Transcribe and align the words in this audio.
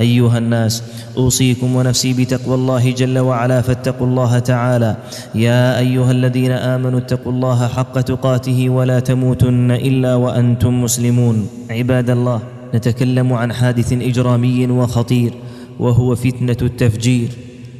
أيها 0.00 0.38
الناس 0.38 0.82
أوصيكم 1.16 1.76
ونفسي 1.76 2.12
بتقوى 2.12 2.54
الله 2.54 2.90
جل 2.90 3.18
وعلا 3.18 3.60
فاتقوا 3.60 4.06
الله 4.06 4.38
تعالى. 4.38 4.96
يا 5.34 5.78
أيها 5.78 6.10
الذين 6.10 6.52
آمنوا 6.52 6.98
اتقوا 6.98 7.32
الله 7.32 7.68
حق 7.68 8.00
تقاته 8.00 8.68
ولا 8.68 9.00
تموتن 9.00 9.70
إلا 9.70 10.14
وأنتم 10.14 10.82
مسلمون. 10.82 11.48
عباد 11.70 12.10
الله 12.10 12.40
نتكلم 12.74 13.32
عن 13.32 13.52
حادث 13.52 13.92
إجرامي 13.92 14.66
وخطير 14.66 15.32
وهو 15.78 16.14
فتنة 16.14 16.56
التفجير. 16.62 17.28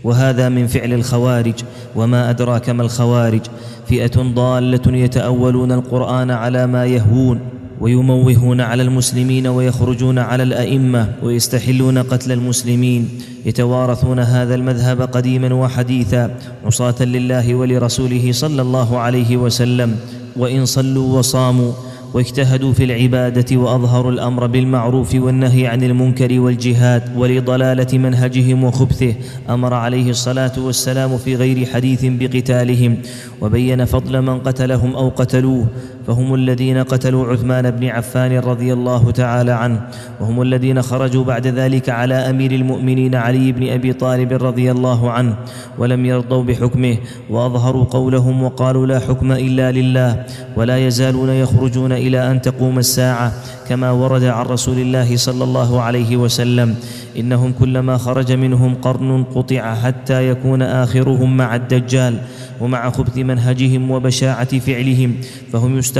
وهذا 0.04 0.48
من 0.48 0.66
فعل 0.66 0.92
الخوارج 0.92 1.54
وما 1.96 2.30
أدراك 2.30 2.70
ما 2.70 2.82
الخوارج. 2.82 3.40
فئة 3.88 4.22
ضالة 4.34 4.96
يتأولون 4.96 5.72
القرآن 5.72 6.30
على 6.30 6.66
ما 6.66 6.86
يهوون. 6.86 7.40
ويموهون 7.80 8.60
على 8.60 8.82
المسلمين 8.82 9.46
ويخرجون 9.46 10.18
على 10.18 10.42
الأئمة 10.42 11.08
ويستحلون 11.22 11.98
قتل 11.98 12.32
المسلمين 12.32 13.08
يتوارثون 13.46 14.18
هذا 14.18 14.54
المذهب 14.54 15.02
قديما 15.02 15.54
وحديثا 15.54 16.36
عصاه 16.64 17.04
لله 17.04 17.54
ولرسوله 17.54 18.32
صلى 18.32 18.62
الله 18.62 18.98
عليه 18.98 19.36
وسلم. 19.36 19.96
وإن 20.36 20.64
صلوا 20.66 21.18
وصاموا 21.18 21.72
واجتهدوا 22.14 22.72
في 22.72 22.84
العبادة 22.84 23.56
وأظهروا 23.56 24.12
الأمر 24.12 24.46
بالمعروف 24.46 25.14
والنهي 25.14 25.66
عن 25.66 25.82
المنكر 25.82 26.40
والجهاد 26.40 27.02
ولضلالة 27.16 27.98
منهجهم 27.98 28.64
وخبثه 28.64 29.14
أمر 29.48 29.74
عليه 29.74 30.10
الصلاة 30.10 30.52
والسلام 30.58 31.18
في 31.18 31.36
غير 31.36 31.66
حديث 31.66 32.00
بقتالهم 32.04 32.96
وبين 33.40 33.84
فضل 33.84 34.22
من 34.22 34.38
قتلهم 34.38 34.96
أو 34.96 35.08
قتلوه 35.08 35.66
فهم 36.06 36.34
الذين 36.34 36.78
قتلوا 36.78 37.26
عثمان 37.26 37.70
بن 37.70 37.86
عفان 37.86 38.38
رضي 38.38 38.72
الله 38.72 39.10
تعالى 39.10 39.52
عنه 39.52 39.80
وهم 40.20 40.42
الذين 40.42 40.82
خرجوا 40.82 41.24
بعد 41.24 41.46
ذلك 41.46 41.88
على 41.88 42.14
أمير 42.14 42.52
المؤمنين 42.52 43.14
علي 43.14 43.52
بن 43.52 43.68
أبي 43.68 43.92
طالب 43.92 44.32
رضي 44.32 44.70
الله 44.70 45.10
عنه 45.10 45.36
ولم 45.78 46.06
يرضوا 46.06 46.42
بحكمه 46.42 46.96
وأظهروا 47.30 47.84
قولهم 47.84 48.42
وقالوا 48.42 48.86
لا 48.86 48.98
حكم 48.98 49.32
إلا 49.32 49.72
لله 49.72 50.24
ولا 50.56 50.86
يزالون 50.86 51.30
يخرجون 51.30 51.92
إلى 51.92 52.30
أن 52.30 52.40
تقوم 52.42 52.78
الساعة 52.78 53.32
كما 53.68 53.90
ورد 53.90 54.24
عن 54.24 54.46
رسول 54.46 54.78
الله 54.78 55.16
صلى 55.16 55.44
الله 55.44 55.80
عليه 55.80 56.16
وسلم. 56.16 56.74
إنهم 57.18 57.52
كلما 57.52 57.98
خرج 57.98 58.32
منهم 58.32 58.74
قرن 58.74 59.24
قطع 59.24 59.74
حتى 59.74 60.28
يكون 60.28 60.62
آخرهم 60.62 61.36
مع 61.36 61.56
الدجال 61.56 62.18
ومع 62.60 62.90
خبث 62.90 63.18
منهجهم 63.18 63.90
وبشاعة 63.90 64.58
فعلهم 64.58 65.16
فهم 65.52 65.78
يستخدمون 65.78 65.99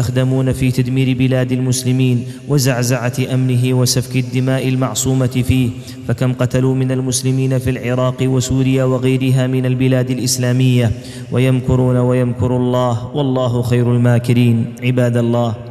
في 0.52 0.70
تدمير 0.70 1.18
بلاد 1.18 1.52
المسلمين 1.52 2.24
وزعزعة 2.48 3.12
أمنه 3.34 3.74
وسفك 3.74 4.16
الدماء 4.16 4.68
المعصومة 4.68 5.26
فيه 5.26 5.70
فكم 6.08 6.32
قتلوا 6.32 6.74
من 6.74 6.92
المسلمين 6.92 7.58
في 7.58 7.70
العراق 7.70 8.16
وسوريا 8.22 8.84
وغيرها 8.84 9.46
من 9.46 9.66
البلاد 9.66 10.10
الإسلامية؟ 10.10 10.90
ويمكرون 11.32 11.96
ويمكر 11.96 12.56
الله 12.56 13.16
والله 13.16 13.62
خير 13.62 13.92
الماكرين 13.92 14.74
عباد 14.82 15.16
الله. 15.16 15.69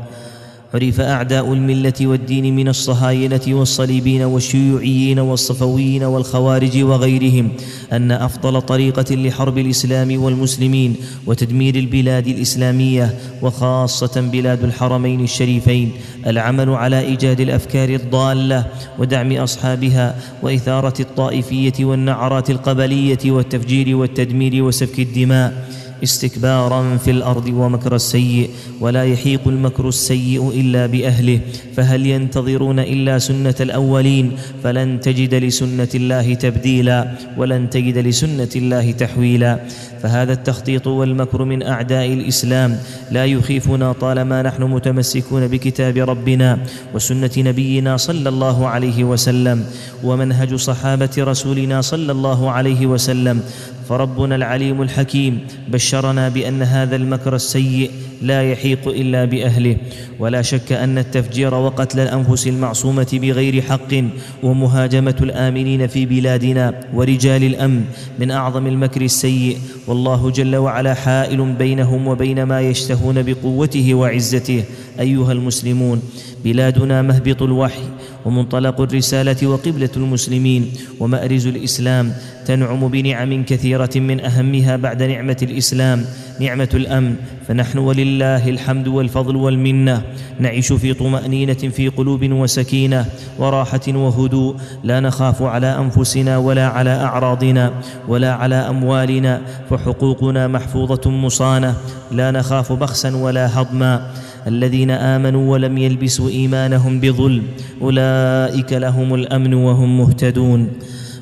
عرف 0.73 1.01
أعداء 1.01 1.53
الملة 1.53 1.93
والدين 2.01 2.55
من 2.55 2.67
الصهاينة 2.67 3.41
والصليبين 3.47 4.21
والشيوعيين 4.21 5.19
والصفويين 5.19 6.03
والخوارج 6.03 6.83
وغيرهم 6.83 7.49
أن 7.91 8.11
أفضل 8.11 8.61
طريقة 8.61 9.15
لحرب 9.15 9.57
الإسلام 9.57 10.23
والمسلمين 10.23 10.95
وتدمير 11.27 11.75
البلاد 11.75 12.27
الإسلامية 12.27 13.15
وخاصة 13.41 14.21
بلاد 14.21 14.63
الحرمين 14.63 15.23
الشريفين 15.23 15.91
العمل 16.27 16.69
على 16.69 16.99
إيجاد 16.99 17.39
الأفكار 17.39 17.89
الضالة 17.89 18.65
ودعم 18.99 19.31
أصحابها 19.31 20.15
وإثارة 20.43 21.01
الطائفية 21.01 21.85
والنعرات 21.85 22.49
القبلية 22.49 23.31
والتفجير 23.31 23.95
والتدمير 23.95 24.63
وسفك 24.63 24.99
الدماء 24.99 25.69
استكبارا 26.03 26.97
في 26.97 27.11
الأرض 27.11 27.47
ومكر 27.47 27.95
السيء 27.95 28.49
ولا 28.79 29.03
يحيق 29.03 29.47
المكر 29.47 29.87
السيء 29.87 30.49
إلا 30.55 30.85
بأهله 30.85 31.39
فهل 31.75 32.05
ينتظرون 32.05 32.79
إلا 32.79 33.19
سنة 33.19 33.55
الأولين؟ 33.61 34.31
فلن 34.63 34.99
تجد 34.99 35.35
لسنة 35.35 35.89
الله 35.95 36.33
تبديلا 36.33 37.11
ولن 37.37 37.69
تجد 37.69 37.97
لسنة 37.97 38.49
الله 38.55 38.91
تحويلا. 38.91 39.59
فهذا 40.01 40.33
التخطيط 40.33 40.87
والمكر 40.87 41.43
من 41.43 41.63
أعداء 41.63 42.13
الإسلام. 42.13 42.79
لا 43.11 43.25
يخيفنا 43.25 43.91
طالما 43.91 44.41
نحن 44.41 44.63
متمسكون 44.63 45.47
بكتاب 45.47 45.97
ربنا 45.97 46.59
وسنة 46.95 47.31
نبينا 47.37 47.97
صلى 47.97 48.29
الله 48.29 48.67
عليه 48.67 49.03
وسلم 49.03 49.65
ومنهج 50.03 50.55
صحابة 50.55 51.09
رسولنا 51.17 51.81
صلى 51.81 52.11
الله 52.11 52.51
عليه 52.51 52.85
وسلم. 52.85 53.41
فربنا 53.89 54.35
العليم 54.35 54.81
الحكيم 54.81 55.39
بشرنا 55.67 56.29
بأن 56.29 56.61
هذا 56.61 56.95
المكر 56.95 57.35
السيء 57.35 57.91
لا 58.21 58.51
يحيق 58.51 58.87
إلا 58.87 59.25
بأهله 59.25 59.77
ولا 60.19 60.41
شك 60.41 60.71
أن 60.71 60.97
التفجير 60.97 61.53
وقتل 61.53 61.99
الأنفس 61.99 62.47
المعصومة 62.47 63.07
بغير 63.13 63.61
حق 63.61 64.03
ومهاجمة 64.43 65.15
الآمنين 65.21 65.87
في 65.87 66.05
بلادنا 66.05 66.73
ورجال 66.93 67.43
الأمن 67.43 67.85
من 68.19 68.31
أعظم 68.31 68.67
المكر 68.67 69.01
السيء 69.01 69.57
والله 69.87 70.29
جل 70.29 70.55
وعلا 70.55 70.93
حائل 70.93 71.53
بينهم 71.53 72.07
وبين 72.07 72.43
ما 72.43 72.61
يشتهون 72.61 73.23
بقوته 73.23 73.93
وعزته 73.93 74.63
أيها 74.99 75.31
المسلمون 75.31 76.01
بلادنا 76.43 77.01
مهبط 77.01 77.41
الوحي 77.41 77.83
ومنطلق 78.25 78.81
الرسالة 78.81 79.47
وقبلة 79.47 79.89
المسلمين 79.97 80.71
ومأرز 80.99 81.47
الإسلام 81.47 82.13
تنعم 82.45 82.87
بنعم 82.87 83.43
كثيرة 83.43 83.89
من 83.95 84.19
أهمها 84.19 84.75
بعد 84.75 85.03
نعمة 85.03 85.37
الإسلام 85.41 86.05
نعمة 86.39 86.69
الأمن. 86.73 87.15
فنحن 87.47 87.77
ولله 87.77 88.49
الحمد 88.49 88.87
والفضل 88.87 89.35
والمنة. 89.35 90.01
نعيش 90.39 90.73
في 90.73 90.93
طمأنينة 90.93 91.53
في 91.53 91.87
قلوب 91.87 92.31
وسكينة 92.31 93.05
وراحة 93.39 93.87
وهدوء. 93.87 94.55
لا 94.83 94.99
نخاف 94.99 95.41
على 95.41 95.77
أنفسنا 95.77 96.37
ولا 96.37 96.67
على 96.67 96.89
أعراضنا 96.89 97.73
ولا 98.07 98.33
على 98.33 98.55
أموالنا 98.55 99.41
فحقوقنا 99.69 100.47
محفوظة 100.47 101.11
مصانة. 101.11 101.75
لا 102.11 102.31
نخاف 102.31 102.71
بخسا 102.71 103.15
ولا 103.15 103.61
هضما. 103.61 104.11
الذين 104.47 104.91
آمنوا 104.91 105.51
ولم 105.51 105.77
يلبسوا 105.77 106.29
إيمانهم 106.29 106.99
بظلم 106.99 107.43
أولئك 107.81 108.73
لهم 108.73 109.13
الأمن 109.13 109.53
وهم 109.53 109.97
مهتدون 109.97 110.67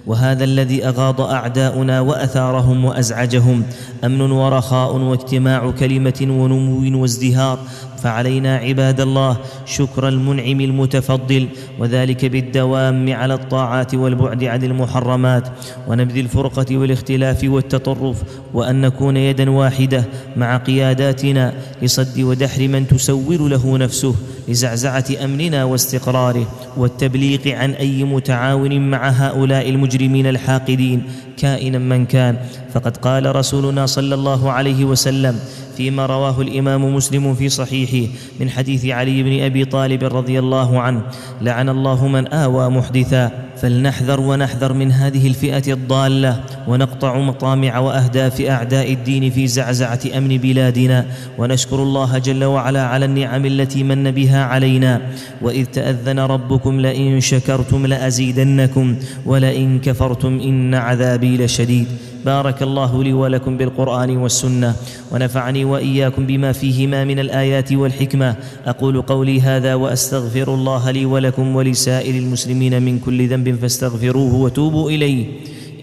وهذا 0.08 0.44
الذي 0.44 0.88
أغاض 0.88 1.22
أعداؤنا 1.22 2.02
وأثارهم 2.02 2.86
وأزعجهم 2.86 3.64
أمن 4.04 4.32
ورخاء 4.32 4.96
واجتماع 4.96 5.72
كلمة 5.72 6.20
ونمو 6.22 7.02
وازدهار 7.02 7.60
فعلينا 7.98 8.56
عباد 8.56 9.02
الله 9.02 9.38
شكر 9.66 10.08
المنعم 10.08 10.62
المتفضل 10.62 11.48
وذلك 11.80 12.26
بالدوام 12.26 13.14
على 13.14 13.34
الطاعات 13.34 13.96
والبعد 13.96 14.44
عن 14.44 14.64
المحرمات 14.64 15.48
ونبذ 15.88 16.18
الفرقة 16.18 16.78
والاختلاف 16.78 17.44
والتطرف 17.44 18.24
وأن 18.54 18.82
نكون 18.82 19.18
يدا 19.18 19.50
واحدة 19.50 20.04
مع 20.38 20.58
قياداتنا 20.58 21.54
لصد 21.82 22.20
ودحر 22.20 22.68
من 22.68 22.88
تسول 22.88 23.50
له 23.50 23.78
نفسه 23.78 24.16
لزعزعة 24.48 25.06
أمننا 25.24 25.64
واستقراره 25.64 26.48
والتبليغ 26.78 27.40
عن 27.46 27.72
أي 27.72 28.04
متعاون 28.04 28.90
مع 28.90 29.10
هؤلاء 29.10 29.70
المجرمين 29.70 30.28
الحاقدين 30.28 31.04
كائنا 31.38 31.78
من 31.78 32.06
كان. 32.06 32.38
فقد 32.74 32.98
قال 32.98 33.36
رسولنا 33.36 33.86
صلى 33.86 34.16
الله 34.16 34.52
عليه 34.52 34.86
وسلم 34.86 35.40
فيما 35.78 36.06
رواه 36.06 36.42
الإمام 36.42 36.96
مسلم 36.96 37.34
في 37.34 37.50
صحيحه 37.50 38.12
من 38.40 38.50
حديث 38.50 38.86
علي 38.86 39.24
بن 39.24 39.44
أبي 39.44 39.66
طالب 39.66 40.04
رضي 40.04 40.40
الله 40.40 40.82
عنه 40.82 41.02
لعن 41.42 41.70
الله 41.70 42.08
من 42.08 42.28
آوى 42.28 42.70
محدثا. 42.70 43.47
فلنحذر 43.62 44.20
ونحذر 44.20 44.74
من 44.74 44.92
هذه 44.92 45.28
الفئة 45.28 45.74
الضالة 45.74 46.44
ونقطع 46.68 47.20
مطامع 47.20 47.80
وأهداف 47.80 48.42
أعداء 48.42 48.94
الدين 48.94 49.30
في 49.30 49.48
زعزعة 49.48 50.00
أمن 50.18 50.38
بلادنا. 50.38 51.06
ونشكر 51.38 51.84
الله 51.84 52.18
جل 52.18 52.44
وعلا 52.44 52.84
على 52.84 53.06
النعم 53.06 53.46
التي 53.46 53.84
من 53.84 54.12
بها 54.12 54.44
علينا. 54.44 55.02
وإذ 55.42 55.66
تأذن 55.66 56.20
ربكم 56.20 56.82
لئن 56.82 57.22
شكرتم 57.22 57.86
لأزيدنكم 57.86 58.96
ولئن 59.26 59.80
كفرتم 59.80 60.40
إن 60.40 60.76
عذابي 60.76 61.38
لشديد. 61.38 61.88
بارك 62.28 62.60
الله 62.64 62.92
لي 63.04 63.14
ولكم 63.14 63.58
بالقرآن 63.58 64.12
والسنة 64.18 64.76
ونفعني 65.12 65.66
وإياكم 65.66 66.26
بما 66.28 66.52
فيهما 66.52 67.04
من 67.04 67.20
الآيات 67.20 67.72
والحكمة. 67.74 68.36
أقول 68.66 69.02
قولي 69.02 69.42
هذا 69.42 69.74
وأستغفر 69.76 70.48
الله 70.54 70.92
لي 70.92 71.06
ولكم 71.06 71.56
ولسائر 71.56 72.16
المسلمين 72.16 72.84
من 72.84 73.00
كل 73.00 73.30
ذنب 73.32 73.56
فاستغفروه 73.56 74.34
وتوبوا 74.36 74.92
إليه. 74.92 75.26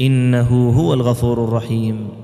إنه 0.00 0.50
هو 0.70 0.94
الغفور 0.94 1.44
الرحيم. 1.44 2.23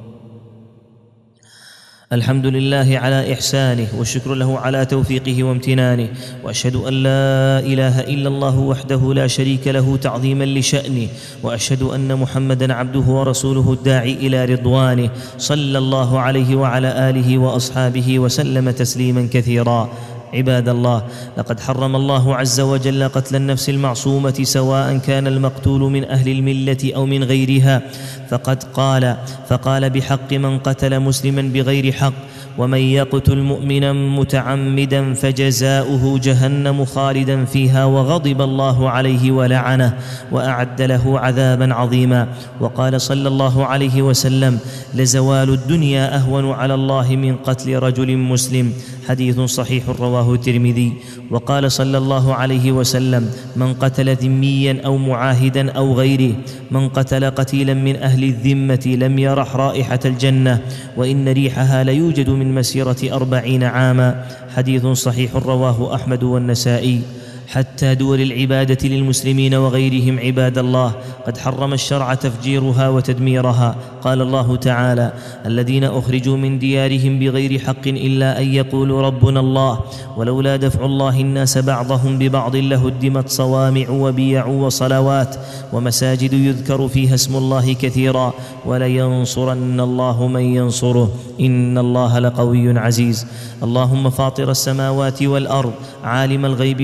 الحمد 2.12 2.46
لله 2.46 2.98
على 2.98 3.32
إحسانه 3.32 3.86
والشكر 3.98 4.34
له 4.34 4.58
على 4.58 4.86
توفيقه 4.86 5.44
وامتنانه 5.44 6.08
وأشهد 6.44 6.76
أن 6.76 6.92
لا 6.92 7.58
إله 7.58 8.00
إلا 8.00 8.28
الله 8.28 8.58
وحده 8.58 9.14
لا 9.14 9.26
شريك 9.26 9.68
له 9.68 9.96
تعظيما 9.96 10.44
لشأنه 10.44 11.06
وأشهد 11.42 11.82
أن 11.82 12.16
محمدا 12.16 12.74
عبده 12.74 13.00
ورسوله 13.00 13.72
الداعي 13.72 14.12
إلى 14.12 14.44
رضوانه 14.44 15.10
صلى 15.38 15.78
الله 15.78 16.20
عليه 16.20 16.56
وعلى 16.56 17.10
آله 17.10 17.38
وأصحابه 17.38 18.18
وسلم 18.18 18.70
تسليما 18.70 19.28
كثيرا. 19.32 19.90
عباد 20.34 20.68
الله 20.68 21.02
لقد 21.38 21.60
حرم 21.60 21.96
الله 21.96 22.36
عز 22.36 22.60
وجل 22.60 23.08
قتل 23.08 23.36
النفس 23.36 23.68
المعصومة 23.68 24.38
سواء 24.42 24.98
كان 24.98 25.26
المقتول 25.26 25.80
من 25.80 26.04
أهل 26.04 26.28
الملة 26.28 26.92
أو 26.96 27.06
من 27.06 27.24
غيرها. 27.24 27.82
فقد 28.30 28.62
قال 28.62 29.16
فقال 29.48 29.90
بحق 29.90 30.32
من 30.32 30.58
قتل 30.58 31.00
مسلما 31.00 31.42
بغير 31.42 31.92
حق. 31.92 32.12
ومن 32.58 32.78
يقتل 32.78 33.38
مؤمنا 33.38 33.92
متعمدا 33.92 35.14
فجزاؤه 35.14 36.18
جهنم 36.18 36.84
خالدا 36.84 37.44
فيها 37.44 37.84
وغضب 37.84 38.40
الله 38.42 38.90
عليه 38.90 39.32
ولعنه 39.32 39.94
وأعد 40.32 40.82
له 40.82 41.20
عذابا 41.20 41.74
عظيما. 41.74 42.28
وقال 42.60 43.00
صلى 43.00 43.28
الله 43.28 43.66
عليه 43.66 44.02
وسلم 44.02 44.58
لزوال 44.94 45.50
الدنيا 45.50 46.16
أهون 46.16 46.50
على 46.50 46.74
الله 46.74 47.16
من 47.16 47.36
قتل 47.36 47.78
رجل 47.78 48.16
مسلم. 48.16 48.72
حديث 49.08 49.40
صحيح 49.40 49.88
رواه 50.00 50.34
الترمذي. 50.34 50.92
وقال 51.30 51.72
صلى 51.72 51.98
الله 51.98 52.34
عليه 52.34 52.72
وسلم 52.72 53.30
من 53.56 53.74
قتل 53.74 54.14
ذميا 54.16 54.80
أو 54.84 54.96
معاهدا 54.96 55.70
أو 55.72 55.94
غيره 55.94 56.34
من 56.70 56.88
قتل 56.88 57.30
قتيلا 57.30 57.74
من 57.74 57.96
أهل 57.96 58.24
الذمة 58.24 58.96
لم 58.98 59.18
يرح 59.18 59.56
رائحة 59.56 60.00
الجنة 60.04 60.60
وإن 60.96 61.28
ريحها 61.28 61.84
ليوجد 61.84 62.28
من 62.40 62.56
مسيرة 62.56 62.96
أربعين 63.04 63.62
عاما. 63.62 64.24
حديث 64.56 64.86
صحيح 64.86 65.36
رواه 65.36 65.94
أحمد 65.94 66.22
والنسائي. 66.22 67.02
حتى 67.50 67.94
دول 67.94 68.20
العبادة 68.20 68.88
للمسلمين 68.88 69.54
وغيرهم 69.54 70.18
عباد 70.18 70.58
الله. 70.58 70.92
قد 71.26 71.38
حرم 71.38 71.72
الشرع 71.72 72.14
تفجيرها 72.14 72.88
وتدميرها. 72.88 73.76
قال 74.02 74.22
الله 74.22 74.56
تعالى 74.56 75.12
الذين 75.46 75.84
أخرجوا 75.84 76.36
من 76.36 76.58
ديارهم 76.58 77.18
بغير 77.18 77.58
حق 77.58 77.86
إلا 77.86 78.40
أن 78.40 78.46
يقولوا 78.46 79.02
ربنا 79.02 79.40
الله. 79.40 79.80
ولولا 80.16 80.56
دفع 80.56 80.84
الله 80.84 81.20
الناس 81.20 81.58
بعضهم 81.58 82.18
ببعض 82.18 82.56
لهدمت 82.56 83.28
صوامع 83.28 83.90
وبيع 83.90 84.46
وصلوات. 84.46 85.36
ومساجد 85.72 86.32
يذكر 86.32 86.88
فيها 86.88 87.14
اسم 87.14 87.36
الله 87.36 87.72
كثيرا. 87.72 88.32
ولينصرن 88.66 89.80
الله 89.80 90.26
من 90.26 90.40
ينصره. 90.40 91.10
إن 91.40 91.78
الله 91.78 92.18
لقوي 92.18 92.78
عزيز. 92.78 93.26
اللهم 93.62 94.10
فاطر 94.10 94.50
السماوات 94.50 95.22
والأرض 95.22 95.72
عالم 96.04 96.44
الغيب 96.44 96.80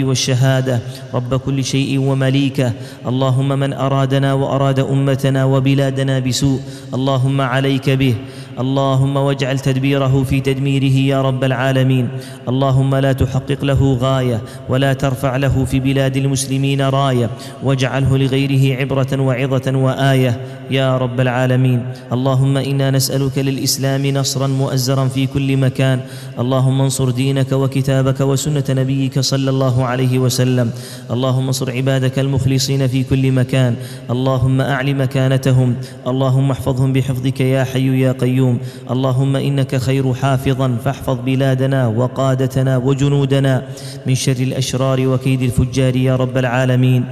والشهاده 0.56 0.80
رب 1.14 1.34
كل 1.34 1.64
شيء 1.64 1.98
ومليكه. 2.00 2.72
اللهم 3.06 3.48
من 3.48 3.72
أرادنا 3.72 4.32
وأراد 4.32 4.78
أمتنا 4.80 5.44
وبلادنا 5.44 6.18
بسوء 6.18 6.60
اللهم 6.94 7.40
عليك 7.40 7.90
به. 7.90 8.14
اللهم 8.58 9.16
واجعل 9.16 9.58
تدبيره 9.58 10.24
في 10.24 10.40
تدميره 10.40 10.96
يا 11.12 11.22
رب 11.22 11.44
العالمين. 11.44 12.08
اللهم 12.48 12.94
لا 12.94 13.12
تحقق 13.12 13.64
له 13.64 13.98
غاية 14.00 14.40
ولا 14.68 14.92
ترفع 14.92 15.36
له 15.36 15.64
في 15.64 15.80
بلاد 15.80 16.16
المسلمين 16.16 16.80
راية. 16.80 17.30
واجعله 17.62 18.18
لغيره 18.18 18.80
عبرة 18.80 19.20
وعظة 19.20 19.66
وآية 19.76 20.40
يا 20.70 20.98
رب 20.98 21.20
العالمين. 21.20 21.80
اللهم 22.12 22.56
إنا 22.56 22.90
نسألك 22.90 23.38
للإسلام 23.38 24.06
نصرا 24.06 24.46
مؤزرا 24.46 25.04
في 25.08 25.26
كل 25.26 25.56
مكان. 25.56 26.00
اللهم 26.38 26.80
انصر 26.80 27.10
دينك 27.10 27.52
وكتابك 27.52 28.20
وسنة 28.20 28.64
نبيك 28.70 29.20
صلى 29.20 29.50
الله 29.50 29.84
عليه 29.84 30.18
وسلم. 30.18 30.70
اللهم 31.10 31.46
انصر 31.46 31.70
عبادك 31.70 32.18
المخلصين 32.18 32.86
في 32.86 33.04
كل 33.04 33.32
مكان. 33.32 33.74
اللهم 34.10 34.60
اعل 34.60 34.94
مكانتهم. 34.94 35.74
اللهم 36.06 36.50
احفظهم 36.50 36.92
بحفظك 36.92 37.40
يا 37.40 37.64
حي 37.64 38.00
يا 38.00 38.12
قيوم. 38.12 38.45
القيوم 38.46 38.58
اللهم 38.90 39.36
إنك 39.36 39.76
خير 39.76 40.14
حافظا 40.14 40.76
فاحفظ 40.84 41.18
بلادنا 41.24 41.86
وقادتنا 41.86 42.76
وجنودنا 42.76 43.62
من 44.06 44.14
شر 44.14 44.32
الأشرار 44.32 45.06
وكيد 45.06 45.42
الفجار 45.42 45.96
يا 45.96 46.16
رب 46.16 46.36
العالمين. 46.38 47.04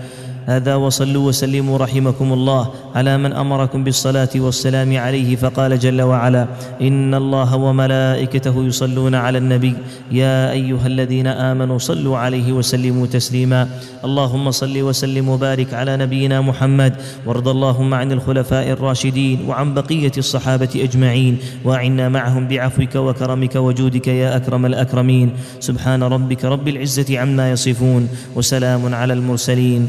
هذا 0.46 0.74
وصلوا 0.74 1.28
وسلموا 1.28 1.78
رحمكم 1.78 2.32
الله 2.32 2.70
على 2.94 3.18
من 3.18 3.32
أمركم 3.32 3.84
بالصلاة 3.84 4.28
والسلام 4.36 4.96
عليه 4.96 5.36
فقال 5.36 5.78
جل 5.78 6.02
وعلا 6.02 6.46
إن 6.82 7.14
الله 7.14 7.56
وملائكته 7.56 8.64
يصلون 8.64 9.14
على 9.14 9.38
النبي 9.38 9.74
يا 10.12 10.50
أيها 10.52 10.86
الذين 10.86 11.26
آمنوا 11.26 11.78
صلوا 11.78 12.18
عليه 12.18 12.52
وسلموا 12.52 13.06
تسليما 13.06 13.68
اللهم 14.04 14.50
صل 14.50 14.82
وسلم 14.82 15.28
وبارك 15.28 15.74
على 15.74 15.96
نبينا 15.96 16.40
محمد 16.40 16.92
وارض 17.26 17.48
اللهم 17.48 17.94
عن 17.94 18.12
الخلفاء 18.12 18.70
الراشدين 18.70 19.38
وعن 19.48 19.74
بقية 19.74 20.12
الصحابة 20.18 20.68
أجمعين 20.76 21.38
وأعنا 21.64 22.08
معهم 22.08 22.48
بعفوك 22.48 22.94
وكرمك 22.96 23.56
وجودك 23.56 24.08
يا 24.08 24.36
أكرم 24.36 24.66
الأكرمين 24.66 25.30
سبحان 25.60 26.02
ربك 26.02 26.44
رب 26.44 26.68
العزة 26.68 27.18
عما 27.18 27.50
يصفون 27.50 28.08
وسلام 28.36 28.94
على 28.94 29.12
المرسلين 29.12 29.88